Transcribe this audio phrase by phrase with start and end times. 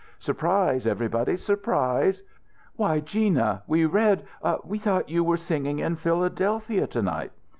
[0.17, 2.23] "Surprise everybody surprise!"
[2.75, 4.25] "Why, Gina we read
[4.63, 7.31] we thought you were singing in Philadelphia to night!"